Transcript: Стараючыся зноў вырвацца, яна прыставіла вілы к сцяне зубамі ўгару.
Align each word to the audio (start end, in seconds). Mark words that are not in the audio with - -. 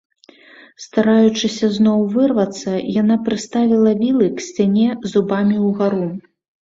Стараючыся 0.83 1.67
зноў 1.75 1.99
вырвацца, 2.15 2.71
яна 3.01 3.17
прыставіла 3.27 3.91
вілы 3.99 4.31
к 4.39 4.47
сцяне 4.47 4.87
зубамі 5.13 5.55
ўгару. 5.67 6.01